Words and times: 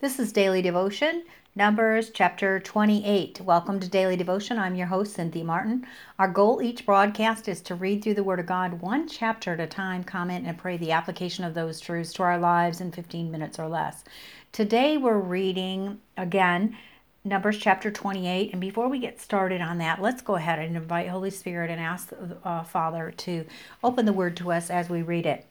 This 0.00 0.18
is 0.18 0.32
Daily 0.32 0.60
Devotion, 0.60 1.22
Numbers 1.54 2.10
chapter 2.12 2.58
28. 2.58 3.40
Welcome 3.40 3.78
to 3.78 3.88
Daily 3.88 4.16
Devotion. 4.16 4.58
I'm 4.58 4.74
your 4.74 4.88
host, 4.88 5.14
Cynthia 5.14 5.44
Martin. 5.44 5.86
Our 6.18 6.26
goal 6.26 6.60
each 6.60 6.84
broadcast 6.84 7.46
is 7.46 7.60
to 7.62 7.76
read 7.76 8.02
through 8.02 8.14
the 8.14 8.24
Word 8.24 8.40
of 8.40 8.46
God 8.46 8.82
one 8.82 9.06
chapter 9.06 9.52
at 9.52 9.60
a 9.60 9.68
time, 9.68 10.02
comment, 10.02 10.48
and 10.48 10.58
pray 10.58 10.76
the 10.76 10.90
application 10.90 11.44
of 11.44 11.54
those 11.54 11.78
truths 11.78 12.12
to 12.14 12.24
our 12.24 12.38
lives 12.38 12.80
in 12.80 12.90
15 12.90 13.30
minutes 13.30 13.60
or 13.60 13.68
less. 13.68 14.02
Today 14.50 14.96
we're 14.96 15.16
reading 15.16 16.00
again 16.16 16.76
Numbers 17.22 17.58
chapter 17.58 17.92
28. 17.92 18.50
And 18.50 18.60
before 18.60 18.88
we 18.88 18.98
get 18.98 19.20
started 19.20 19.60
on 19.60 19.78
that, 19.78 20.02
let's 20.02 20.22
go 20.22 20.34
ahead 20.34 20.58
and 20.58 20.76
invite 20.76 21.08
Holy 21.08 21.30
Spirit 21.30 21.70
and 21.70 21.80
ask 21.80 22.12
uh, 22.42 22.64
Father 22.64 23.12
to 23.18 23.46
open 23.84 24.06
the 24.06 24.12
Word 24.12 24.36
to 24.38 24.50
us 24.50 24.70
as 24.70 24.90
we 24.90 25.02
read 25.02 25.24
it. 25.24 25.46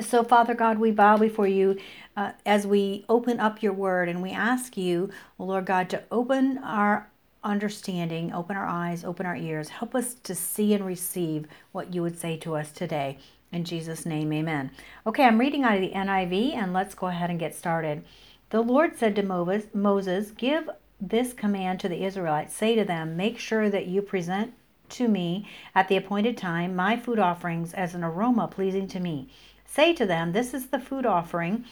So, 0.00 0.22
Father 0.22 0.54
God, 0.54 0.78
we 0.78 0.92
bow 0.92 1.16
before 1.16 1.48
you 1.48 1.76
uh, 2.16 2.32
as 2.46 2.66
we 2.66 3.04
open 3.08 3.40
up 3.40 3.60
your 3.60 3.72
word 3.72 4.08
and 4.08 4.22
we 4.22 4.30
ask 4.30 4.76
you, 4.76 5.10
Lord 5.36 5.66
God, 5.66 5.90
to 5.90 6.04
open 6.12 6.58
our 6.58 7.10
understanding, 7.42 8.32
open 8.32 8.56
our 8.56 8.66
eyes, 8.66 9.04
open 9.04 9.26
our 9.26 9.34
ears. 9.34 9.68
Help 9.68 9.96
us 9.96 10.14
to 10.14 10.34
see 10.34 10.74
and 10.74 10.86
receive 10.86 11.46
what 11.72 11.92
you 11.92 12.02
would 12.02 12.18
say 12.18 12.36
to 12.36 12.54
us 12.54 12.70
today. 12.70 13.18
In 13.50 13.64
Jesus' 13.64 14.06
name, 14.06 14.32
amen. 14.32 14.70
Okay, 15.06 15.24
I'm 15.24 15.40
reading 15.40 15.64
out 15.64 15.74
of 15.74 15.80
the 15.80 15.90
NIV 15.90 16.54
and 16.54 16.72
let's 16.72 16.94
go 16.94 17.08
ahead 17.08 17.30
and 17.30 17.38
get 17.38 17.56
started. 17.56 18.04
The 18.50 18.60
Lord 18.60 18.96
said 18.96 19.16
to 19.16 19.66
Moses, 19.74 20.30
Give 20.30 20.70
this 21.00 21.32
command 21.32 21.80
to 21.80 21.88
the 21.88 22.04
Israelites. 22.04 22.54
Say 22.54 22.76
to 22.76 22.84
them, 22.84 23.16
Make 23.16 23.38
sure 23.38 23.68
that 23.70 23.86
you 23.86 24.02
present 24.02 24.54
to 24.90 25.08
me 25.08 25.48
at 25.74 25.88
the 25.88 25.96
appointed 25.96 26.36
time 26.36 26.76
my 26.76 26.96
food 26.96 27.18
offerings 27.18 27.72
as 27.72 27.94
an 27.94 28.04
aroma 28.04 28.48
pleasing 28.48 28.86
to 28.88 29.00
me. 29.00 29.28
Say 29.72 29.92
to 29.94 30.04
them, 30.04 30.32
This 30.32 30.52
is 30.52 30.66
the 30.66 30.80
food 30.80 31.06
offering 31.06 31.64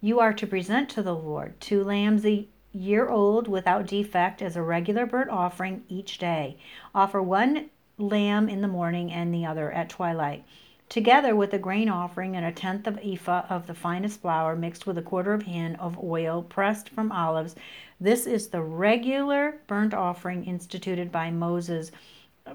you 0.00 0.18
are 0.18 0.32
to 0.32 0.44
present 0.44 0.88
to 0.88 1.04
the 1.04 1.14
Lord 1.14 1.60
two 1.60 1.84
lambs 1.84 2.26
a 2.26 2.48
year 2.72 3.08
old 3.08 3.46
without 3.46 3.86
defect 3.86 4.42
as 4.42 4.56
a 4.56 4.62
regular 4.62 5.06
burnt 5.06 5.30
offering 5.30 5.84
each 5.88 6.18
day. 6.18 6.58
Offer 6.96 7.22
one 7.22 7.70
lamb 7.96 8.48
in 8.48 8.60
the 8.60 8.66
morning 8.66 9.12
and 9.12 9.32
the 9.32 9.46
other 9.46 9.70
at 9.70 9.88
twilight. 9.88 10.44
Together 10.88 11.36
with 11.36 11.54
a 11.54 11.58
grain 11.60 11.88
offering 11.88 12.34
and 12.34 12.44
a 12.44 12.50
tenth 12.50 12.88
of 12.88 12.98
ephah 13.04 13.44
of 13.48 13.68
the 13.68 13.74
finest 13.74 14.20
flour 14.20 14.56
mixed 14.56 14.84
with 14.84 14.98
a 14.98 15.02
quarter 15.02 15.32
of 15.32 15.44
hin 15.44 15.76
of 15.76 15.96
oil 16.02 16.42
pressed 16.42 16.88
from 16.88 17.12
olives. 17.12 17.54
This 18.00 18.26
is 18.26 18.48
the 18.48 18.62
regular 18.62 19.60
burnt 19.68 19.94
offering 19.94 20.44
instituted 20.44 21.12
by 21.12 21.30
Moses 21.30 21.92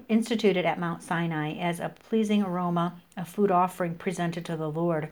instituted 0.08 0.64
at 0.64 0.78
Mount 0.78 1.02
Sinai 1.02 1.54
as 1.54 1.80
a 1.80 1.94
pleasing 2.08 2.42
aroma, 2.42 2.94
a 3.16 3.24
food 3.24 3.50
offering 3.50 3.94
presented 3.94 4.44
to 4.44 4.56
the 4.56 4.70
Lord. 4.70 5.10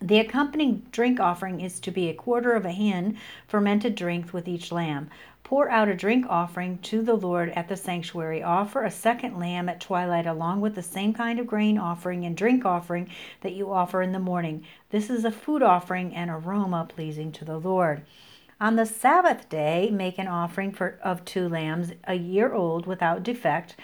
The 0.00 0.18
accompanying 0.18 0.86
drink 0.90 1.20
offering 1.20 1.60
is 1.60 1.80
to 1.80 1.90
be 1.90 2.08
a 2.08 2.14
quarter 2.14 2.52
of 2.52 2.64
a 2.64 2.70
hin 2.70 3.16
fermented 3.46 3.94
drink 3.94 4.32
with 4.32 4.48
each 4.48 4.72
lamb. 4.72 5.10
Pour 5.44 5.70
out 5.70 5.88
a 5.88 5.94
drink 5.94 6.26
offering 6.28 6.78
to 6.78 7.02
the 7.02 7.14
Lord 7.14 7.50
at 7.50 7.68
the 7.68 7.76
sanctuary. 7.76 8.42
Offer 8.42 8.82
a 8.82 8.90
second 8.90 9.38
lamb 9.38 9.68
at 9.68 9.80
twilight 9.80 10.26
along 10.26 10.62
with 10.62 10.74
the 10.74 10.82
same 10.82 11.12
kind 11.12 11.38
of 11.38 11.46
grain 11.46 11.78
offering 11.78 12.24
and 12.24 12.36
drink 12.36 12.64
offering 12.64 13.08
that 13.42 13.52
you 13.52 13.70
offer 13.70 14.02
in 14.02 14.12
the 14.12 14.18
morning. 14.18 14.64
This 14.90 15.10
is 15.10 15.24
a 15.24 15.30
food 15.30 15.62
offering 15.62 16.14
and 16.14 16.30
aroma 16.30 16.86
pleasing 16.88 17.30
to 17.32 17.44
the 17.44 17.58
Lord. 17.58 18.02
On 18.60 18.76
the 18.76 18.86
Sabbath 18.86 19.48
day, 19.48 19.90
make 19.90 20.16
an 20.18 20.28
offering 20.28 20.70
for, 20.72 20.98
of 21.02 21.24
two 21.24 21.48
lambs, 21.48 21.92
a 22.04 22.14
year 22.14 22.52
old 22.52 22.86
without 22.86 23.22
defect, 23.22 23.76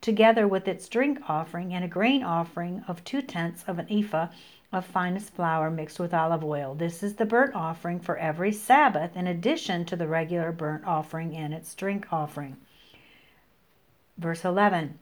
together 0.00 0.46
with 0.46 0.68
its 0.68 0.88
drink 0.88 1.18
offering, 1.28 1.72
and 1.72 1.84
a 1.84 1.88
grain 1.88 2.22
offering 2.22 2.84
of 2.86 3.02
two 3.04 3.22
tenths 3.22 3.64
of 3.66 3.78
an 3.78 3.86
ephah 3.90 4.28
of 4.70 4.84
finest 4.84 5.32
flour 5.34 5.70
mixed 5.70 5.98
with 5.98 6.12
olive 6.12 6.44
oil. 6.44 6.74
This 6.74 7.02
is 7.02 7.14
the 7.14 7.24
burnt 7.24 7.54
offering 7.54 8.00
for 8.00 8.18
every 8.18 8.52
Sabbath, 8.52 9.16
in 9.16 9.26
addition 9.26 9.86
to 9.86 9.96
the 9.96 10.06
regular 10.06 10.52
burnt 10.52 10.84
offering 10.84 11.34
and 11.34 11.54
its 11.54 11.74
drink 11.74 12.06
offering. 12.12 12.58
Verse 14.18 14.44
11 14.44 14.98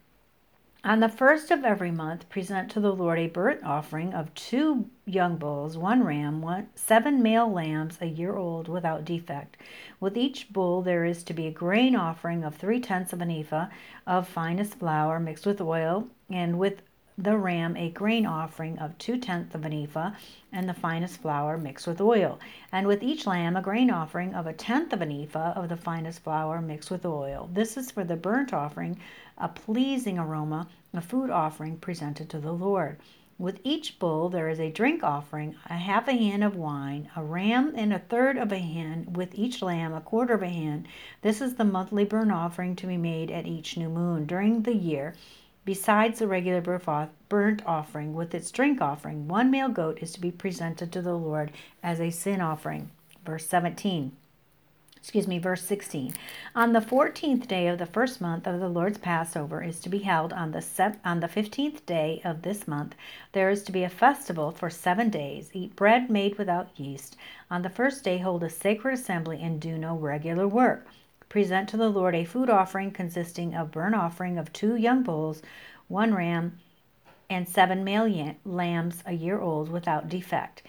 on 0.87 1.01
the 1.01 1.09
first 1.09 1.51
of 1.51 1.65
every 1.65 1.91
month, 1.91 2.29
present 2.29 2.71
to 2.71 2.79
the 2.79 2.95
Lord 2.95 3.19
a 3.19 3.27
burnt 3.27 3.65
offering 3.65 4.15
of 4.15 4.33
two 4.35 4.89
young 5.05 5.37
bulls, 5.37 5.77
one 5.77 6.05
ram, 6.05 6.41
one, 6.41 6.69
seven 6.77 7.21
male 7.21 7.51
lambs 7.51 7.99
a 8.01 8.07
year 8.07 8.37
old 8.37 8.69
without 8.69 9.05
defect. 9.05 9.57
With 9.99 10.17
each 10.17 10.53
bull 10.53 10.83
there 10.83 11.05
is 11.05 11.25
to 11.25 11.35
be 11.35 11.49
a 11.49 11.51
grain 11.51 11.97
offering 11.97 12.45
of 12.45 12.55
three 12.55 12.79
tenths 12.79 13.13
of 13.13 13.21
an 13.21 13.33
ephah 13.33 13.67
of 14.07 14.29
finest 14.29 14.77
flour 14.77 15.19
mixed 15.19 15.45
with 15.45 15.61
oil, 15.61 16.07
and 16.31 16.57
with 16.57 16.83
the 17.19 17.39
ram 17.39 17.75
a 17.79 17.89
grain 17.89 18.27
offering 18.27 18.79
of 18.79 18.99
two 18.99 19.17
tenths 19.17 19.55
of 19.55 19.65
an 19.65 19.73
ephah 19.73 20.11
and 20.53 20.69
the 20.69 20.75
finest 20.75 21.23
flour 21.23 21.57
mixed 21.57 21.87
with 21.87 21.99
oil, 21.99 22.39
and 22.71 22.87
with 22.87 23.03
each 23.03 23.27
lamb 23.27 23.57
a 23.57 23.63
grain 23.63 23.91
offering 23.91 24.35
of 24.35 24.47
a 24.47 24.53
tenth 24.53 24.93
of 24.93 25.01
an 25.01 25.11
ephah 25.11 25.53
of 25.53 25.71
the 25.71 25.77
finest 25.79 26.21
flour 26.21 26.61
mixed 26.61 26.91
with 26.91 27.07
oil. 27.07 27.49
This 27.53 27.79
is 27.79 27.91
for 27.91 28.05
the 28.05 28.17
burnt 28.17 28.53
offering 28.53 28.99
a 29.39 29.49
pleasing 29.49 30.19
aroma, 30.19 30.69
a 30.93 31.01
food 31.01 31.31
offering 31.31 31.79
presented 31.79 32.29
to 32.29 32.39
the 32.39 32.53
Lord. 32.53 32.99
With 33.39 33.61
each 33.65 33.99
bull 33.99 34.29
there 34.29 34.51
is 34.51 34.61
a 34.61 34.71
drink 34.71 35.03
offering, 35.03 35.57
a 35.71 35.75
half 35.75 36.09
a 36.09 36.13
hin 36.13 36.43
of 36.43 36.55
wine, 36.55 37.09
a 37.17 37.23
ram 37.23 37.73
and 37.77 37.95
a 37.95 37.99
third 37.99 38.37
of 38.37 38.53
a 38.53 38.59
hin, 38.59 39.13
with 39.15 39.35
each 39.35 39.63
lamb 39.63 39.95
a 39.95 40.03
quarter 40.03 40.35
of 40.35 40.43
a 40.43 40.49
hin. 40.49 40.87
This 41.23 41.41
is 41.41 41.55
the 41.55 41.65
monthly 41.65 42.05
burnt 42.05 42.33
offering 42.33 42.77
to 42.77 42.87
be 42.87 42.99
made 42.99 43.31
at 43.31 43.47
each 43.47 43.79
new 43.79 43.89
moon 43.89 44.27
during 44.27 44.63
the 44.63 44.75
year. 44.75 45.15
Besides 45.67 46.21
the 46.21 46.29
regular 46.29 46.63
burnt 47.29 47.63
offering 47.67 48.15
with 48.15 48.35
its 48.35 48.53
drink 48.53 48.81
offering, 48.81 49.29
one 49.29 49.51
male 49.51 49.69
goat 49.69 49.99
is 50.01 50.13
to 50.13 50.21
be 50.21 50.31
presented 50.31 50.93
to 50.93 51.03
the 51.03 51.19
Lord 51.19 51.51
as 51.83 52.01
a 52.01 52.11
sin 52.11 52.41
offering. 52.41 52.91
Verse 53.25 53.47
17 53.47 54.13
excuse 55.07 55.29
me, 55.29 55.39
verse 55.39 55.63
16. 55.63 56.15
On 56.57 56.73
the 56.73 56.81
14th 56.81 57.47
day 57.47 57.69
of 57.69 57.79
the 57.79 57.87
first 57.87 58.21
month 58.21 58.45
of 58.45 58.59
the 58.59 58.69
Lord's 58.69 58.99
Passover 58.99 59.63
is 59.63 59.79
to 59.81 59.89
be 59.89 59.99
held 60.01 60.33
on 60.33 60.51
the 60.51 60.61
se- 60.61 60.97
on 61.05 61.21
the 61.21 61.29
15th 61.29 61.87
day 61.87 62.21
of 62.25 62.43
this 62.43 62.67
month. 62.67 62.97
There 63.31 63.49
is 63.49 63.63
to 63.65 63.73
be 63.73 63.85
a 63.85 63.89
festival 63.89 64.51
for 64.51 64.69
7 64.69 65.09
days. 65.09 65.51
Eat 65.53 65.77
bread 65.77 66.11
made 66.11 66.39
without 66.39 66.79
yeast. 66.79 67.17
On 67.53 67.63
the 67.63 67.71
first 67.71 68.03
day 68.03 68.19
hold 68.19 68.43
a 68.43 68.51
sacred 68.51 68.95
assembly 68.95 69.41
and 69.41 69.61
do 69.61 69.79
no 69.79 69.97
regular 69.97 70.49
work. 70.49 70.89
Present 71.29 71.69
to 71.71 71.77
the 71.77 71.89
Lord 71.89 72.15
a 72.15 72.25
food 72.25 72.51
offering 72.51 72.91
consisting 72.91 73.55
of 73.55 73.71
burnt 73.71 73.95
offering 73.95 74.39
of 74.39 74.53
two 74.53 74.77
young 74.77 75.03
bulls, 75.03 75.43
one 75.89 76.15
ram, 76.15 76.59
and 77.29 77.49
seven 77.49 77.83
male 77.85 78.37
lambs 78.45 79.03
a 79.05 79.13
year 79.13 79.41
old 79.41 79.69
without 79.69 80.09
defect 80.09 80.63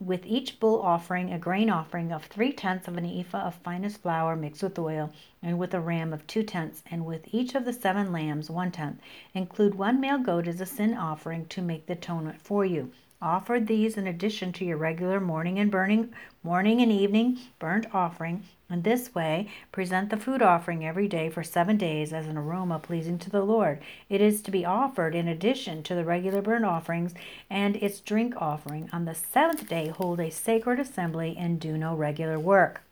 with 0.00 0.26
each 0.26 0.60
bull 0.60 0.82
offering 0.82 1.32
a 1.32 1.38
grain 1.38 1.70
offering 1.70 2.12
of 2.12 2.24
three 2.26 2.52
tenths 2.52 2.88
of 2.88 2.96
an 2.98 3.06
ephah 3.06 3.46
of 3.46 3.54
finest 3.54 4.02
flour 4.02 4.36
mixed 4.36 4.62
with 4.62 4.78
oil, 4.78 5.10
and 5.42 5.58
with 5.58 5.72
a 5.72 5.80
ram 5.80 6.12
of 6.12 6.26
two 6.26 6.42
tenths, 6.42 6.82
and 6.90 7.06
with 7.06 7.32
each 7.32 7.54
of 7.54 7.64
the 7.64 7.72
seven 7.72 8.12
lambs 8.12 8.50
one 8.50 8.70
tenth. 8.70 9.00
Include 9.32 9.76
one 9.76 10.00
male 10.00 10.18
goat 10.18 10.46
as 10.46 10.60
a 10.60 10.66
sin 10.66 10.94
offering 10.94 11.46
to 11.46 11.62
make 11.62 11.86
the 11.86 11.94
atonement 11.94 12.42
for 12.42 12.66
you. 12.66 12.90
Offer 13.24 13.60
these 13.60 13.96
in 13.96 14.06
addition 14.06 14.52
to 14.52 14.66
your 14.66 14.76
regular 14.76 15.18
morning 15.18 15.58
and 15.58 15.70
burning 15.70 16.12
morning 16.42 16.82
and 16.82 16.92
evening 16.92 17.38
burnt 17.58 17.86
offering. 17.94 18.44
In 18.68 18.82
this 18.82 19.14
way, 19.14 19.48
present 19.72 20.10
the 20.10 20.18
food 20.18 20.42
offering 20.42 20.84
every 20.84 21.08
day 21.08 21.30
for 21.30 21.42
seven 21.42 21.78
days 21.78 22.12
as 22.12 22.26
an 22.26 22.36
aroma 22.36 22.78
pleasing 22.78 23.18
to 23.20 23.30
the 23.30 23.40
Lord. 23.40 23.80
It 24.10 24.20
is 24.20 24.42
to 24.42 24.50
be 24.50 24.66
offered 24.66 25.14
in 25.14 25.26
addition 25.26 25.82
to 25.84 25.94
the 25.94 26.04
regular 26.04 26.42
burnt 26.42 26.66
offerings 26.66 27.14
and 27.48 27.76
its 27.76 28.00
drink 28.00 28.34
offering. 28.36 28.90
On 28.92 29.06
the 29.06 29.14
seventh 29.14 29.70
day, 29.70 29.88
hold 29.88 30.20
a 30.20 30.30
sacred 30.30 30.78
assembly 30.78 31.34
and 31.38 31.58
do 31.58 31.78
no 31.78 31.94
regular 31.94 32.38
work. 32.38 32.82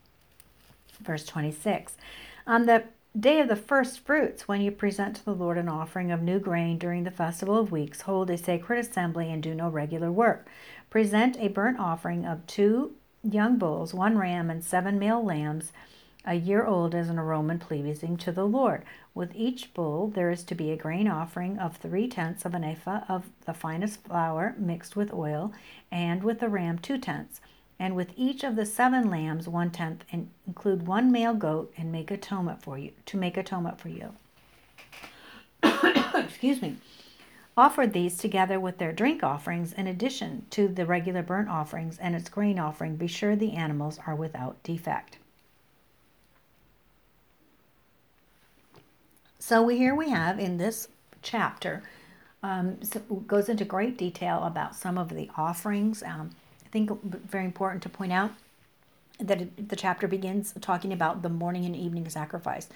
Verse 1.02 1.26
26. 1.26 1.98
On 2.46 2.64
the 2.64 2.84
day 3.18 3.40
of 3.40 3.48
the 3.48 3.56
first 3.56 4.00
fruits, 4.00 4.48
when 4.48 4.62
you 4.62 4.70
present 4.70 5.16
to 5.16 5.24
the 5.24 5.34
Lord 5.34 5.58
an 5.58 5.68
offering 5.68 6.10
of 6.10 6.22
new 6.22 6.38
grain 6.38 6.78
during 6.78 7.04
the 7.04 7.10
festival 7.10 7.58
of 7.58 7.70
weeks, 7.70 8.02
hold 8.02 8.30
a 8.30 8.38
sacred 8.38 8.78
assembly 8.78 9.30
and 9.30 9.42
do 9.42 9.54
no 9.54 9.68
regular 9.68 10.10
work. 10.10 10.48
Present 10.88 11.36
a 11.38 11.48
burnt 11.48 11.78
offering 11.78 12.24
of 12.24 12.46
two 12.46 12.94
young 13.22 13.58
bulls, 13.58 13.92
one 13.92 14.16
ram, 14.16 14.48
and 14.50 14.64
seven 14.64 14.98
male 14.98 15.22
lambs, 15.22 15.72
a 16.24 16.34
year 16.34 16.64
old 16.64 16.94
as 16.94 17.10
an 17.10 17.18
aroma 17.18 17.58
pleasing 17.58 18.16
to 18.16 18.32
the 18.32 18.46
Lord. 18.46 18.82
With 19.14 19.34
each 19.34 19.74
bull 19.74 20.08
there 20.08 20.30
is 20.30 20.42
to 20.44 20.54
be 20.54 20.70
a 20.70 20.76
grain 20.76 21.06
offering 21.06 21.58
of 21.58 21.76
three 21.76 22.08
tenths 22.08 22.46
of 22.46 22.54
an 22.54 22.64
ephah 22.64 23.02
of 23.08 23.24
the 23.44 23.52
finest 23.52 24.02
flour 24.04 24.54
mixed 24.56 24.96
with 24.96 25.12
oil, 25.12 25.52
and 25.90 26.22
with 26.22 26.40
the 26.40 26.48
ram 26.48 26.78
two 26.78 26.96
tenths 26.96 27.40
and 27.78 27.96
with 27.96 28.12
each 28.16 28.44
of 28.44 28.56
the 28.56 28.66
seven 28.66 29.10
lambs 29.10 29.48
one 29.48 29.70
tenth, 29.70 30.04
and 30.12 30.30
include 30.46 30.86
one 30.86 31.10
male 31.10 31.34
goat, 31.34 31.72
and 31.76 31.90
make 31.90 32.10
atonement 32.10 32.62
for 32.62 32.78
you 32.78 32.92
to 33.06 33.16
make 33.16 33.36
atonement 33.36 33.80
for 33.80 33.88
you. 33.88 34.12
Excuse 36.14 36.62
me. 36.62 36.76
Offer 37.56 37.86
these 37.86 38.16
together 38.16 38.58
with 38.58 38.78
their 38.78 38.92
drink 38.92 39.22
offerings 39.22 39.72
in 39.72 39.86
addition 39.86 40.46
to 40.50 40.68
the 40.68 40.86
regular 40.86 41.22
burnt 41.22 41.50
offerings 41.50 41.98
and 41.98 42.14
its 42.14 42.30
grain 42.30 42.58
offering. 42.58 42.96
Be 42.96 43.06
sure 43.06 43.36
the 43.36 43.52
animals 43.52 43.98
are 44.06 44.14
without 44.14 44.62
defect. 44.62 45.18
So 49.38 49.62
we, 49.62 49.76
here 49.76 49.94
we 49.94 50.08
have 50.08 50.38
in 50.38 50.56
this 50.56 50.88
chapter 51.20 51.82
um, 52.42 52.82
so 52.82 53.00
goes 53.00 53.48
into 53.48 53.64
great 53.64 53.96
detail 53.96 54.42
about 54.44 54.74
some 54.74 54.98
of 54.98 55.10
the 55.10 55.30
offerings. 55.36 56.02
Um, 56.02 56.30
think 56.72 56.90
very 57.04 57.44
important 57.44 57.82
to 57.84 57.88
point 57.88 58.12
out 58.12 58.32
that 59.20 59.68
the 59.68 59.76
chapter 59.76 60.08
begins 60.08 60.54
talking 60.60 60.92
about 60.92 61.22
the 61.22 61.28
morning 61.28 61.64
and 61.64 61.76
evening 61.76 62.08
sacrifice. 62.08 62.68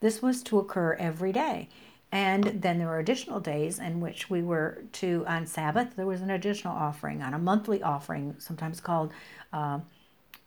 This 0.00 0.20
was 0.20 0.42
to 0.44 0.58
occur 0.58 0.94
every 0.98 1.32
day. 1.32 1.68
And 2.12 2.44
then 2.44 2.78
there 2.78 2.88
were 2.88 2.98
additional 2.98 3.40
days 3.40 3.78
in 3.78 4.00
which 4.00 4.30
we 4.30 4.42
were 4.42 4.84
to, 4.92 5.24
on 5.26 5.46
Sabbath, 5.46 5.96
there 5.96 6.06
was 6.06 6.20
an 6.20 6.30
additional 6.30 6.74
offering, 6.74 7.22
on 7.22 7.34
a 7.34 7.38
monthly 7.38 7.82
offering, 7.82 8.36
sometimes 8.38 8.80
called 8.80 9.12
uh, 9.52 9.80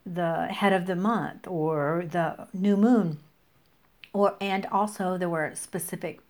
the 0.05 0.47
head 0.47 0.73
of 0.73 0.85
the 0.85 0.95
month 0.95 1.47
or 1.47 2.05
the 2.09 2.47
new 2.53 2.77
moon. 2.77 3.19
Or, 4.13 4.35
and 4.39 4.65
also 4.67 5.17
there 5.17 5.29
were 5.29 5.51
specific 5.53 6.21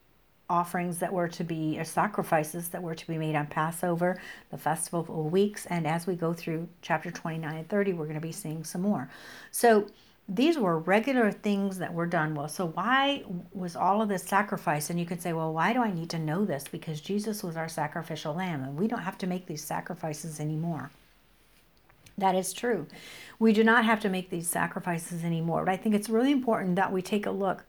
offerings 0.49 0.97
that 0.99 1.13
were 1.13 1.27
to 1.27 1.43
be, 1.43 1.79
or 1.79 1.83
sacrifices 1.83 2.69
that 2.69 2.81
were 2.81 2.95
to 2.95 3.07
be 3.07 3.17
made 3.17 3.35
on 3.35 3.47
Passover, 3.47 4.19
the 4.49 4.57
Festival 4.57 5.01
of 5.01 5.31
Weeks, 5.31 5.65
and 5.67 5.85
as 5.85 6.07
we 6.07 6.15
go 6.15 6.33
through 6.33 6.67
chapter 6.81 7.11
29 7.11 7.55
and 7.55 7.69
30, 7.69 7.93
we're 7.93 8.05
going 8.05 8.15
to 8.15 8.21
be 8.21 8.31
seeing 8.31 8.63
some 8.63 8.81
more. 8.81 9.09
So 9.51 9.87
these 10.27 10.57
were 10.57 10.77
regular 10.77 11.31
things 11.31 11.77
that 11.79 11.93
were 11.93 12.05
done 12.05 12.35
well. 12.35 12.47
So 12.47 12.67
why 12.67 13.23
was 13.53 13.75
all 13.75 14.01
of 14.01 14.09
this 14.09 14.23
sacrifice? 14.23 14.89
And 14.89 14.99
you 14.99 15.05
could 15.05 15.21
say, 15.21 15.33
well, 15.33 15.53
why 15.53 15.73
do 15.73 15.81
I 15.81 15.91
need 15.91 16.09
to 16.11 16.19
know 16.19 16.45
this? 16.45 16.65
Because 16.69 17.01
Jesus 17.01 17.43
was 17.43 17.57
our 17.57 17.69
sacrificial 17.69 18.33
lamb, 18.33 18.63
and 18.63 18.77
we 18.77 18.87
don't 18.87 18.99
have 18.99 19.17
to 19.19 19.27
make 19.27 19.45
these 19.45 19.63
sacrifices 19.63 20.39
anymore. 20.39 20.91
That 22.17 22.35
is 22.35 22.53
true. 22.53 22.85
We 23.39 23.53
do 23.53 23.63
not 23.63 23.85
have 23.85 24.01
to 24.01 24.09
make 24.09 24.29
these 24.29 24.49
sacrifices 24.49 25.23
anymore. 25.23 25.63
But 25.65 25.71
I 25.71 25.77
think 25.77 25.95
it's 25.95 26.09
really 26.09 26.31
important 26.31 26.75
that 26.75 26.91
we 26.91 27.01
take 27.01 27.25
a 27.25 27.31
look 27.31 27.63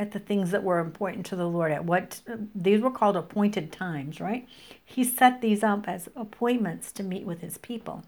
at 0.00 0.12
the 0.12 0.18
things 0.18 0.50
that 0.50 0.64
were 0.64 0.78
important 0.78 1.26
to 1.26 1.36
the 1.36 1.46
Lord, 1.46 1.70
at 1.70 1.84
what 1.84 2.22
these 2.54 2.80
were 2.80 2.90
called 2.90 3.16
appointed 3.16 3.70
times, 3.70 4.18
right? 4.18 4.48
He 4.82 5.04
set 5.04 5.42
these 5.42 5.62
up 5.62 5.86
as 5.86 6.08
appointments 6.16 6.90
to 6.92 7.02
meet 7.02 7.26
with 7.26 7.42
his 7.42 7.58
people. 7.58 8.04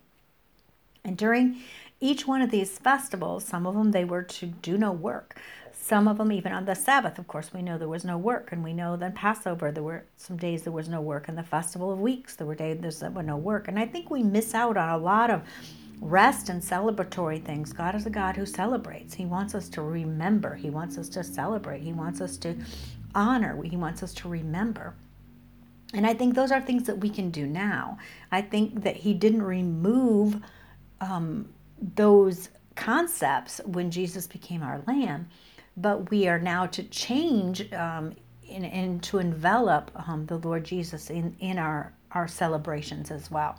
And 1.04 1.18
during 1.18 1.58
each 2.00 2.26
one 2.26 2.40
of 2.40 2.50
these 2.50 2.78
festivals, 2.78 3.44
some 3.44 3.66
of 3.66 3.74
them 3.74 3.92
they 3.92 4.06
were 4.06 4.22
to 4.22 4.46
do 4.46 4.78
no 4.78 4.90
work. 4.90 5.38
Some 5.70 6.08
of 6.08 6.16
them, 6.16 6.32
even 6.32 6.52
on 6.52 6.64
the 6.64 6.74
Sabbath, 6.74 7.18
of 7.18 7.26
course, 7.26 7.52
we 7.52 7.60
know 7.60 7.76
there 7.76 7.88
was 7.88 8.06
no 8.06 8.16
work. 8.16 8.52
And 8.52 8.64
we 8.64 8.72
know 8.72 8.96
that 8.96 9.14
Passover, 9.14 9.70
there 9.70 9.82
were 9.82 10.04
some 10.16 10.38
days 10.38 10.62
there 10.62 10.72
was 10.72 10.88
no 10.88 11.00
work. 11.02 11.28
And 11.28 11.36
the 11.36 11.42
Festival 11.42 11.92
of 11.92 12.00
Weeks, 12.00 12.36
there 12.36 12.46
were 12.46 12.54
days 12.54 12.80
there 12.80 13.10
was 13.10 13.26
no 13.26 13.36
work. 13.36 13.68
And 13.68 13.78
I 13.78 13.84
think 13.84 14.08
we 14.08 14.22
miss 14.22 14.54
out 14.54 14.78
on 14.78 14.88
a 14.88 14.96
lot 14.96 15.28
of 15.28 15.42
rest 16.02 16.48
and 16.48 16.60
celebratory 16.60 17.42
things. 17.42 17.72
God 17.72 17.94
is 17.94 18.06
a 18.06 18.10
God 18.10 18.36
who 18.36 18.44
celebrates. 18.44 19.14
He 19.14 19.24
wants 19.24 19.54
us 19.54 19.68
to 19.70 19.82
remember. 19.82 20.56
He 20.56 20.68
wants 20.68 20.98
us 20.98 21.08
to 21.10 21.22
celebrate. 21.22 21.80
He 21.82 21.92
wants 21.92 22.20
us 22.20 22.36
to 22.38 22.56
honor. 23.14 23.62
He 23.62 23.76
wants 23.76 24.02
us 24.02 24.12
to 24.14 24.28
remember. 24.28 24.94
And 25.94 26.06
I 26.06 26.14
think 26.14 26.34
those 26.34 26.50
are 26.50 26.60
things 26.60 26.84
that 26.84 26.98
we 26.98 27.08
can 27.08 27.30
do 27.30 27.46
now. 27.46 27.98
I 28.32 28.42
think 28.42 28.82
that 28.82 28.96
He 28.96 29.14
didn't 29.14 29.42
remove 29.42 30.40
um, 31.00 31.48
those 31.94 32.48
concepts 32.74 33.60
when 33.64 33.90
Jesus 33.90 34.26
became 34.26 34.62
our 34.62 34.82
Lamb, 34.86 35.28
but 35.76 36.10
we 36.10 36.26
are 36.26 36.38
now 36.38 36.66
to 36.66 36.82
change 36.84 37.72
um, 37.72 38.14
and, 38.50 38.64
and 38.64 39.02
to 39.04 39.18
envelop 39.18 39.90
um, 40.08 40.26
the 40.26 40.38
Lord 40.38 40.64
Jesus 40.64 41.10
in, 41.10 41.36
in 41.38 41.58
our, 41.58 41.92
our 42.10 42.26
celebrations 42.26 43.10
as 43.10 43.30
well. 43.30 43.58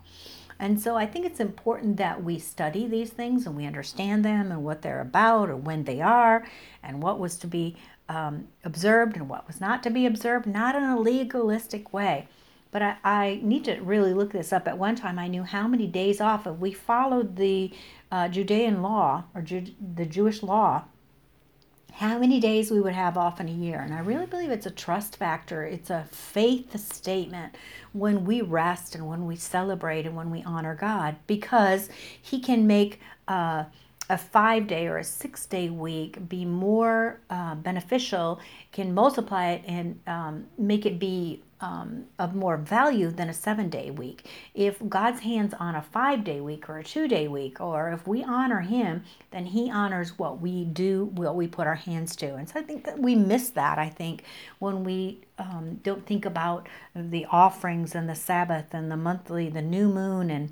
And 0.59 0.79
so 0.79 0.95
I 0.95 1.05
think 1.05 1.25
it's 1.25 1.39
important 1.39 1.97
that 1.97 2.23
we 2.23 2.39
study 2.39 2.88
these 2.88 3.09
things 3.09 3.45
and 3.45 3.55
we 3.55 3.65
understand 3.65 4.23
them 4.23 4.51
and 4.51 4.63
what 4.63 4.81
they're 4.81 5.01
about 5.01 5.50
or 5.50 5.55
when 5.55 5.83
they 5.83 6.01
are 6.01 6.45
and 6.81 7.01
what 7.01 7.19
was 7.19 7.38
to 7.38 7.47
be 7.47 7.75
um, 8.09 8.47
observed 8.63 9.15
and 9.15 9.29
what 9.29 9.47
was 9.47 9.61
not 9.61 9.83
to 9.83 9.89
be 9.89 10.05
observed, 10.05 10.45
not 10.45 10.75
in 10.75 10.83
a 10.83 11.00
legalistic 11.00 11.94
way. 11.94 12.27
But 12.71 12.81
I, 12.81 12.97
I, 13.03 13.39
need 13.44 13.65
to 13.65 13.75
really 13.81 14.13
look 14.13 14.31
this 14.31 14.51
up. 14.51 14.67
At 14.67 14.79
one 14.79 14.95
time, 14.95 15.19
I 15.19 15.27
knew 15.27 15.44
how 15.44 15.67
many 15.67 15.85
days 15.85 16.19
off. 16.19 16.47
If 16.47 16.57
we 16.57 16.73
followed 16.73 17.35
the 17.35 17.71
uh, 18.11 18.29
Judean 18.29 18.81
law 18.81 19.25
or 19.35 19.41
Ju- 19.41 19.73
the 19.95 20.05
Jewish 20.05 20.41
law, 20.41 20.85
how 21.94 22.18
many 22.18 22.40
days 22.40 22.72
we 22.72 22.81
would 22.81 22.94
have 22.94 23.18
off 23.18 23.40
in 23.40 23.48
a 23.48 23.51
year. 23.51 23.80
And 23.80 23.94
I 23.94 24.00
really 24.00 24.25
believe 24.25 24.50
it's 24.50 24.66
a 24.66 24.72
trust 24.72 25.16
factor. 25.16 25.63
It's 25.63 25.92
a 25.92 26.06
faith 26.12 26.75
statement 26.80 27.56
when 27.92 28.25
we 28.25 28.42
rest 28.42 28.95
and 28.95 29.07
when 29.07 29.28
we 29.28 29.36
celebrate 29.36 30.07
and 30.07 30.16
when 30.16 30.31
we 30.31 30.42
honor 30.44 30.74
God 30.74 31.18
because 31.28 31.90
He 32.19 32.40
can 32.40 32.66
make 32.66 33.00
uh, 33.28 33.66
a 34.10 34.18
five 34.18 34.66
day 34.66 34.88
or 34.88 34.98
a 34.98 35.04
six 35.04 35.45
day 35.45 35.69
week 35.69 36.28
be 36.28 36.45
more 36.45 37.19
uh, 37.30 37.54
beneficial, 37.56 38.39
can 38.72 38.94
multiply 38.94 39.51
it 39.51 39.63
and 39.68 40.00
um, 40.07 40.48
make 40.57 40.88
it 40.88 40.98
be 40.98 41.44
um, 41.63 42.04
of 42.19 42.36
more 42.36 42.57
value 42.57 43.10
than 43.10 43.30
a 43.30 43.33
seven 43.33 43.69
day 43.69 43.89
week. 43.89 44.25
If 44.54 44.77
God's 44.89 45.21
hands 45.21 45.54
on 45.57 45.75
a 45.75 45.81
five 45.81 46.25
day 46.25 46.42
week 46.42 46.69
or 46.69 46.77
a 46.80 46.83
two 46.83 47.07
day 47.07 47.30
week, 47.30 47.62
or 47.62 47.94
if 47.94 48.06
we 48.06 48.21
honor 48.21 48.60
Him, 48.60 49.04
then 49.31 49.45
He 49.45 49.71
honors 49.71 50.19
what 50.19 50.42
we 50.42 50.65
do, 50.65 51.06
what 51.06 51.38
we 51.38 51.48
put 51.48 51.65
our 51.65 51.75
hands 51.75 52.18
to. 52.18 52.36
And 52.36 52.50
so 52.50 52.60
I 52.60 52.63
think 52.63 52.83
that 52.83 53.00
we 53.00 53.15
miss 53.15 53.50
that, 53.51 53.80
I 53.80 53.88
think, 53.88 54.24
when 54.60 54.83
we 54.83 55.21
um, 55.39 55.80
don't 55.83 56.06
think 56.06 56.25
about 56.25 56.68
the 56.94 57.25
offerings 57.31 57.95
and 57.95 58.10
the 58.10 58.15
Sabbath 58.15 58.74
and 58.74 58.92
the 58.92 58.98
monthly, 58.98 59.48
the 59.48 59.62
new 59.62 59.88
moon 59.88 60.30
and 60.30 60.51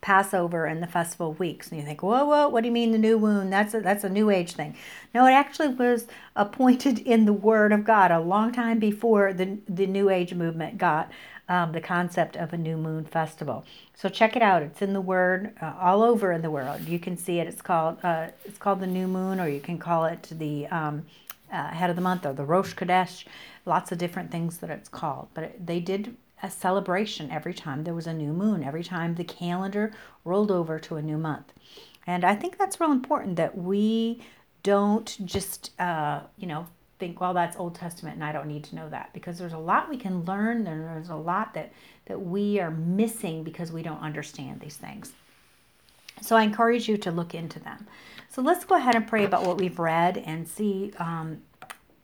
Passover 0.00 0.66
and 0.66 0.82
the 0.82 0.86
festival 0.86 1.32
weeks. 1.34 1.70
And 1.70 1.80
you 1.80 1.86
think, 1.86 2.02
whoa, 2.02 2.24
whoa, 2.24 2.48
what 2.48 2.62
do 2.62 2.68
you 2.68 2.72
mean 2.72 2.92
the 2.92 2.98
new 2.98 3.18
moon? 3.18 3.50
That's 3.50 3.74
a, 3.74 3.80
that's 3.80 4.04
a 4.04 4.08
new 4.08 4.30
age 4.30 4.52
thing. 4.52 4.76
No, 5.14 5.26
it 5.26 5.32
actually 5.32 5.68
was 5.68 6.06
appointed 6.34 6.98
in 7.00 7.24
the 7.24 7.32
Word 7.32 7.72
of 7.72 7.84
God 7.84 8.10
a 8.10 8.20
long 8.20 8.52
time 8.52 8.78
before 8.78 9.32
the, 9.32 9.58
the 9.68 9.86
New 9.86 10.10
Age 10.10 10.34
movement 10.34 10.78
got 10.78 11.10
um, 11.48 11.72
the 11.72 11.80
concept 11.80 12.36
of 12.36 12.52
a 12.52 12.56
new 12.56 12.76
moon 12.76 13.04
festival. 13.04 13.64
So 13.94 14.08
check 14.08 14.36
it 14.36 14.42
out. 14.42 14.62
It's 14.62 14.82
in 14.82 14.92
the 14.92 15.00
Word 15.00 15.54
uh, 15.60 15.74
all 15.80 16.02
over 16.02 16.32
in 16.32 16.42
the 16.42 16.50
world. 16.50 16.82
You 16.86 16.98
can 16.98 17.16
see 17.16 17.38
it. 17.38 17.46
It's 17.46 17.62
called 17.62 17.98
uh, 18.02 18.28
it's 18.44 18.58
called 18.58 18.80
the 18.80 18.86
new 18.86 19.06
moon, 19.06 19.40
or 19.40 19.48
you 19.48 19.60
can 19.60 19.78
call 19.78 20.06
it 20.06 20.28
the 20.30 20.66
um, 20.68 21.06
uh, 21.52 21.68
head 21.68 21.90
of 21.90 21.96
the 21.96 22.02
month 22.02 22.26
or 22.26 22.32
the 22.32 22.44
Rosh 22.44 22.74
Chodesh. 22.74 23.24
Lots 23.64 23.92
of 23.92 23.98
different 23.98 24.30
things 24.30 24.58
that 24.58 24.70
it's 24.70 24.88
called. 24.88 25.28
But 25.34 25.44
it, 25.44 25.66
they 25.66 25.80
did 25.80 26.16
a 26.42 26.50
celebration 26.50 27.30
every 27.30 27.54
time 27.54 27.84
there 27.84 27.94
was 27.94 28.06
a 28.06 28.12
new 28.12 28.32
moon, 28.32 28.62
every 28.62 28.84
time 28.84 29.14
the 29.14 29.24
calendar 29.24 29.92
rolled 30.24 30.50
over 30.50 30.78
to 30.78 30.96
a 30.96 31.02
new 31.02 31.16
month. 31.16 31.52
And 32.06 32.24
I 32.24 32.34
think 32.34 32.58
that's 32.58 32.80
real 32.80 32.92
important 32.92 33.36
that 33.36 33.56
we 33.56 34.22
don't 34.62 35.16
just, 35.24 35.70
uh, 35.80 36.20
you 36.36 36.46
know, 36.46 36.66
think, 36.98 37.20
well, 37.20 37.34
that's 37.34 37.56
Old 37.56 37.74
Testament 37.74 38.16
and 38.16 38.24
I 38.24 38.32
don't 38.32 38.48
need 38.48 38.64
to 38.64 38.74
know 38.74 38.88
that 38.88 39.12
because 39.12 39.38
there's 39.38 39.52
a 39.52 39.58
lot 39.58 39.88
we 39.88 39.96
can 39.96 40.24
learn 40.24 40.64
there's 40.64 41.10
a 41.10 41.16
lot 41.16 41.54
that, 41.54 41.72
that 42.06 42.20
we 42.20 42.58
are 42.60 42.70
missing 42.70 43.42
because 43.42 43.70
we 43.70 43.82
don't 43.82 44.00
understand 44.00 44.60
these 44.60 44.76
things. 44.76 45.12
So 46.22 46.36
I 46.36 46.42
encourage 46.42 46.88
you 46.88 46.96
to 46.98 47.10
look 47.10 47.34
into 47.34 47.58
them. 47.60 47.86
So 48.30 48.40
let's 48.42 48.64
go 48.64 48.76
ahead 48.76 48.94
and 48.94 49.06
pray 49.06 49.24
about 49.24 49.46
what 49.46 49.58
we've 49.58 49.78
read 49.78 50.18
and 50.18 50.48
see 50.48 50.92
um, 50.98 51.42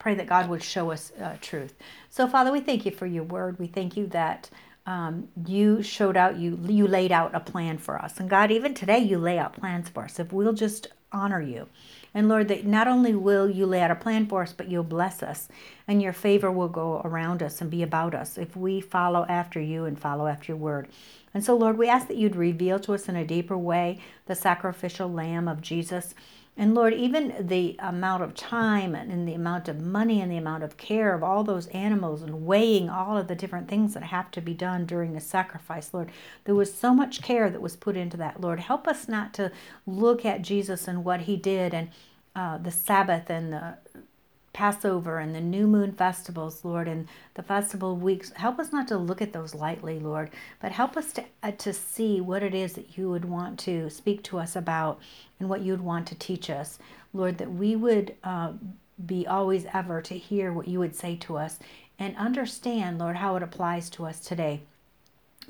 pray 0.02 0.16
that 0.16 0.26
God 0.26 0.48
would 0.48 0.62
show 0.64 0.90
us 0.90 1.12
uh, 1.22 1.36
truth. 1.40 1.74
So, 2.10 2.26
Father, 2.26 2.50
we 2.50 2.58
thank 2.60 2.84
you 2.84 2.90
for 2.90 3.06
your 3.06 3.22
word. 3.22 3.60
We 3.60 3.68
thank 3.68 3.96
you 3.96 4.08
that 4.08 4.50
um, 4.84 5.28
you 5.46 5.80
showed 5.80 6.16
out, 6.16 6.36
you 6.36 6.58
you 6.66 6.88
laid 6.88 7.12
out 7.12 7.36
a 7.36 7.40
plan 7.40 7.78
for 7.78 8.02
us, 8.02 8.18
and 8.18 8.28
God, 8.28 8.50
even 8.50 8.74
today, 8.74 8.98
you 8.98 9.16
lay 9.16 9.38
out 9.38 9.52
plans 9.52 9.88
for 9.88 10.02
us. 10.02 10.18
If 10.18 10.32
we'll 10.32 10.54
just 10.54 10.88
honor 11.12 11.40
you, 11.40 11.68
and 12.14 12.28
Lord, 12.28 12.48
that 12.48 12.66
not 12.66 12.88
only 12.88 13.14
will 13.14 13.48
you 13.48 13.64
lay 13.64 13.80
out 13.80 13.92
a 13.92 13.94
plan 13.94 14.26
for 14.26 14.42
us, 14.42 14.52
but 14.52 14.68
you'll 14.68 14.82
bless 14.82 15.22
us, 15.22 15.48
and 15.86 16.02
your 16.02 16.12
favor 16.12 16.50
will 16.50 16.68
go 16.68 17.00
around 17.04 17.40
us 17.40 17.60
and 17.60 17.70
be 17.70 17.84
about 17.84 18.12
us 18.12 18.36
if 18.36 18.56
we 18.56 18.80
follow 18.80 19.24
after 19.28 19.60
you 19.60 19.84
and 19.84 20.00
follow 20.00 20.26
after 20.26 20.50
your 20.50 20.58
word. 20.58 20.88
And 21.32 21.44
so, 21.44 21.56
Lord, 21.56 21.78
we 21.78 21.88
ask 21.88 22.08
that 22.08 22.16
you'd 22.16 22.34
reveal 22.34 22.80
to 22.80 22.94
us 22.94 23.08
in 23.08 23.14
a 23.14 23.24
deeper 23.24 23.56
way 23.56 24.00
the 24.26 24.34
sacrificial 24.34 25.10
lamb 25.10 25.46
of 25.46 25.62
Jesus 25.62 26.12
and 26.54 26.74
Lord, 26.74 26.92
even 26.92 27.34
the 27.40 27.76
amount 27.78 28.22
of 28.22 28.34
time 28.34 28.94
and 28.94 29.26
the 29.26 29.32
amount 29.32 29.68
of 29.68 29.80
money 29.80 30.20
and 30.20 30.30
the 30.30 30.36
amount 30.36 30.62
of 30.62 30.76
care 30.76 31.14
of 31.14 31.22
all 31.22 31.44
those 31.44 31.66
animals 31.68 32.20
and 32.20 32.44
weighing 32.44 32.90
all 32.90 33.16
of 33.16 33.26
the 33.26 33.34
different 33.34 33.68
things 33.68 33.94
that 33.94 34.02
have 34.02 34.30
to 34.32 34.42
be 34.42 34.52
done 34.52 34.84
during 34.84 35.16
a 35.16 35.20
sacrifice, 35.20 35.94
Lord, 35.94 36.10
there 36.44 36.54
was 36.54 36.72
so 36.72 36.92
much 36.92 37.22
care 37.22 37.48
that 37.48 37.62
was 37.62 37.74
put 37.74 37.96
into 37.96 38.18
that. 38.18 38.40
Lord, 38.40 38.60
help 38.60 38.86
us 38.86 39.08
not 39.08 39.32
to 39.34 39.50
look 39.86 40.26
at 40.26 40.42
Jesus 40.42 40.86
and 40.86 41.04
what 41.04 41.22
he 41.22 41.36
did 41.36 41.72
and 41.72 41.88
uh, 42.36 42.58
the 42.58 42.70
Sabbath 42.70 43.30
and 43.30 43.52
the 43.52 43.78
Passover 44.52 45.18
and 45.18 45.34
the 45.34 45.40
new 45.40 45.66
moon 45.66 45.92
festivals, 45.92 46.64
Lord, 46.64 46.86
and 46.86 47.08
the 47.34 47.42
festival 47.42 47.96
weeks. 47.96 48.32
Help 48.32 48.58
us 48.58 48.72
not 48.72 48.86
to 48.88 48.98
look 48.98 49.22
at 49.22 49.32
those 49.32 49.54
lightly, 49.54 49.98
Lord, 49.98 50.30
but 50.60 50.72
help 50.72 50.96
us 50.96 51.12
to, 51.14 51.24
uh, 51.42 51.52
to 51.52 51.72
see 51.72 52.20
what 52.20 52.42
it 52.42 52.54
is 52.54 52.74
that 52.74 52.98
you 52.98 53.08
would 53.10 53.24
want 53.24 53.58
to 53.60 53.88
speak 53.88 54.22
to 54.24 54.38
us 54.38 54.54
about 54.54 55.00
and 55.40 55.48
what 55.48 55.62
you'd 55.62 55.80
want 55.80 56.06
to 56.08 56.14
teach 56.14 56.50
us. 56.50 56.78
Lord, 57.14 57.38
that 57.38 57.52
we 57.52 57.76
would 57.76 58.14
uh, 58.22 58.52
be 59.04 59.26
always 59.26 59.66
ever 59.72 60.00
to 60.02 60.18
hear 60.18 60.52
what 60.52 60.68
you 60.68 60.78
would 60.78 60.96
say 60.96 61.16
to 61.16 61.36
us 61.36 61.58
and 61.98 62.16
understand, 62.16 62.98
Lord, 62.98 63.16
how 63.16 63.36
it 63.36 63.42
applies 63.42 63.88
to 63.90 64.06
us 64.06 64.20
today 64.20 64.62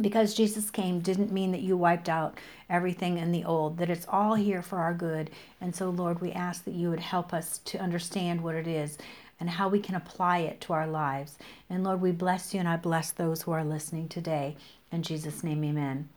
because 0.01 0.35
Jesus 0.35 0.71
came 0.71 1.01
didn't 1.01 1.33
mean 1.33 1.53
that 1.53 1.61
you 1.61 1.77
wiped 1.77 2.09
out 2.09 2.39
everything 2.71 3.19
in 3.19 3.33
the 3.33 3.45
old, 3.45 3.79
that 3.79 3.91
it's 3.91 4.07
all 4.09 4.35
here 4.35 4.63
for 4.63 4.79
our 4.79 4.95
good. 4.95 5.31
And 5.61 5.75
so, 5.75 5.91
Lord, 5.91 6.21
we 6.21 6.33
ask 6.33 6.65
that 6.65 6.75
you 6.75 6.91
would 6.91 7.01
help 7.01 7.35
us 7.35 7.59
to 7.59 7.79
understand 7.79 8.43
what 8.43 8.55
it 8.55 8.67
is 8.67 8.99
and 9.39 9.51
how 9.51 9.69
we 9.69 9.81
can 9.81 9.95
apply 9.95 10.39
it 10.39 10.61
to 10.63 10.73
our 10.73 10.87
lives. 10.87 11.37
And 11.69 11.85
Lord, 11.85 12.01
we 12.01 12.13
bless 12.13 12.55
you 12.55 12.61
and 12.61 12.69
I 12.69 12.77
bless 12.77 13.11
those 13.11 13.43
who 13.43 13.51
are 13.53 13.65
listening 13.65 14.09
today. 14.09 14.57
In 14.91 15.03
Jesus' 15.03 15.45
name, 15.45 15.65
amen. 15.65 16.09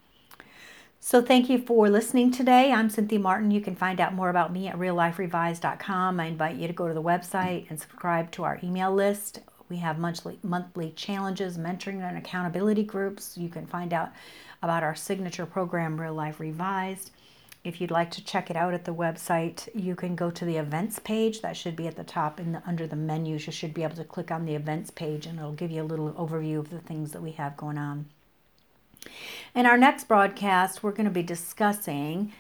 So, 1.00 1.22
thank 1.22 1.50
you 1.50 1.60
for 1.60 1.88
listening 1.90 2.32
today. 2.32 2.72
I'm 2.72 2.90
Cynthia 2.90 3.20
Martin. 3.20 3.52
You 3.52 3.62
can 3.62 3.76
find 3.76 4.00
out 4.00 4.16
more 4.16 4.30
about 4.30 4.52
me 4.52 4.68
at 4.68 4.76
realliferevised.com. 4.76 6.20
I 6.20 6.26
invite 6.26 6.56
you 6.56 6.68
to 6.68 6.74
go 6.74 6.88
to 6.88 6.96
the 6.96 7.04
website 7.04 7.70
and 7.70 7.80
subscribe 7.80 8.32
to 8.32 8.44
our 8.44 8.60
email 8.64 8.92
list. 8.92 9.40
We 9.70 9.78
have 9.78 9.98
monthly, 9.98 10.38
monthly 10.44 10.92
challenges, 10.92 11.58
mentoring, 11.58 12.02
and 12.02 12.18
accountability 12.18 12.84
groups. 12.84 13.38
You 13.38 13.50
can 13.50 13.66
find 13.66 13.94
out 13.94 14.12
about 14.62 14.84
our 14.84 14.96
signature 14.96 15.46
program, 15.46 16.00
Real 16.00 16.14
Life 16.14 16.40
Revised. 16.40 17.12
If 17.64 17.82
you'd 17.82 17.90
like 17.90 18.12
to 18.12 18.24
check 18.24 18.52
it 18.52 18.56
out 18.56 18.76
at 18.76 18.86
the 18.86 18.94
website, 18.94 19.68
you 19.74 19.96
can 19.96 20.16
go 20.16 20.30
to 20.30 20.46
the 20.46 20.58
events 20.58 21.00
page. 21.00 21.42
That 21.42 21.58
should 21.58 21.76
be 21.76 21.88
at 21.88 21.96
the 21.96 22.04
top 22.04 22.40
in 22.40 22.52
the 22.52 22.62
under 22.68 22.86
the 22.86 22.96
menus. 22.96 23.48
You 23.48 23.52
should 23.52 23.74
be 23.74 23.82
able 23.82 23.96
to 23.96 24.04
click 24.04 24.30
on 24.30 24.46
the 24.46 24.54
events 24.54 24.92
page 24.92 25.26
and 25.26 25.40
it'll 25.40 25.52
give 25.52 25.72
you 25.72 25.82
a 25.82 25.84
little 25.84 26.12
overview 26.14 26.60
of 26.60 26.70
the 26.70 26.80
things 26.80 27.12
that 27.14 27.24
we 27.24 27.32
have 27.32 27.58
going 27.58 27.80
on. 27.80 28.06
In 29.56 29.66
our 29.66 29.78
next 29.78 30.08
broadcast, 30.08 30.84
we're 30.84 30.92
going 30.92 31.06
to 31.06 31.12
be 31.12 31.24
discussing 31.24 32.34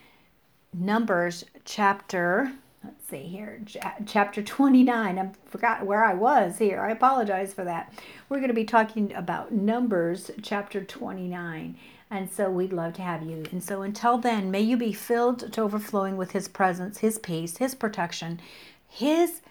Numbers 0.74 1.46
chapter 1.64 2.52
let's 2.86 3.10
see 3.10 3.24
here, 3.24 3.62
chapter 4.06 4.42
29. 4.42 5.20
I 5.20 5.30
forgot 5.46 5.86
where 5.86 6.04
I 6.04 6.14
was 6.14 6.58
here. 6.58 6.82
I 6.82 6.92
apologize 6.92 7.54
for 7.54 7.64
that. 7.64 7.94
We're 8.30 8.38
going 8.38 8.50
to 8.50 8.54
be 8.54 8.66
talking 8.66 9.14
about 9.14 9.52
Numbers 9.52 10.32
chapter 10.42 10.84
29. 10.84 11.78
And 12.12 12.32
so 12.32 12.52
we'd 12.52 12.72
love 12.72 12.94
to 12.94 13.02
have 13.02 13.24
you. 13.24 13.46
And 13.52 13.64
so 13.64 13.82
until 13.82 14.18
then, 14.18 14.52
may 14.52 14.62
you 14.62 14.78
be 14.78 14.94
filled 14.94 15.52
to 15.52 15.62
overflowing 15.62 16.18
with 16.18 16.32
His 16.32 16.48
presence, 16.48 17.00
His 17.00 17.18
peace, 17.18 17.58
His 17.58 17.74
protection, 17.74 18.40
His 18.88 19.42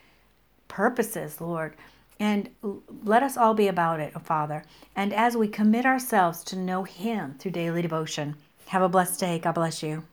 purposes, 0.69 1.41
Lord. 1.41 1.75
And 2.21 2.51
let 3.05 3.25
us 3.25 3.37
all 3.37 3.55
be 3.55 3.67
about 3.67 3.99
it, 3.99 4.13
Father. 4.23 4.65
And 4.95 5.13
as 5.13 5.37
we 5.37 5.49
commit 5.49 5.85
ourselves 5.85 6.45
to 6.45 6.57
know 6.57 6.85
Him 6.85 7.35
through 7.39 7.51
daily 7.51 7.83
devotion, 7.83 8.37
have 8.69 8.83
a 8.83 8.89
blessed 8.89 9.19
day. 9.19 9.41
God 9.41 9.57
bless 9.57 9.83
you. 9.83 10.05